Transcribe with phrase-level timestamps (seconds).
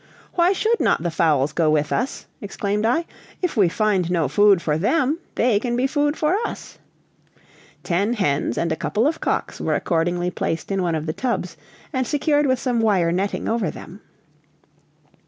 [0.33, 3.05] "Why should not the fowls go with us!" exclaimed I.
[3.43, 6.79] "If we find no food for them, they can be food for us!"
[7.83, 11.55] Ten hens and a couple of cocks were accordingly placed in one of the tubs,
[11.93, 14.01] and secured with some wire netting over them.